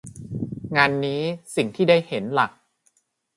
[0.75, 1.21] งานนี้
[1.55, 2.51] สิ่งที่ได้เห็นหลัก